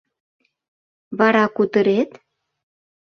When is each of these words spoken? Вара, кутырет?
Вара, 1.17 1.45
кутырет? 1.55 2.11